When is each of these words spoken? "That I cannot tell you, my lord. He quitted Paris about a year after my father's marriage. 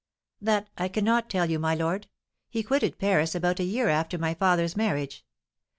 "That 0.41 0.67
I 0.79 0.87
cannot 0.87 1.29
tell 1.29 1.47
you, 1.47 1.59
my 1.59 1.75
lord. 1.75 2.07
He 2.49 2.63
quitted 2.63 2.97
Paris 2.97 3.35
about 3.35 3.59
a 3.59 3.63
year 3.63 3.87
after 3.89 4.17
my 4.17 4.33
father's 4.33 4.75
marriage. 4.75 5.23